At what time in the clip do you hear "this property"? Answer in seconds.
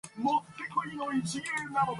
0.03-0.63